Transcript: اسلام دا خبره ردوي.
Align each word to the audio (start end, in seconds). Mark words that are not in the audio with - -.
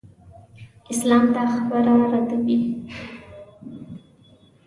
اسلام 0.91 1.23
دا 1.35 1.43
خبره 1.55 1.93
ردوي. 2.11 2.57